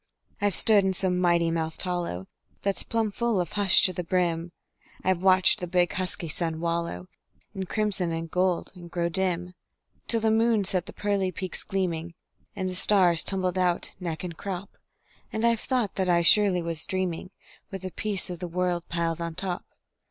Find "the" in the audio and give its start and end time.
3.93-4.03, 5.59-5.67, 10.21-10.31, 10.87-10.91, 12.67-12.73, 17.83-17.91, 18.35-18.47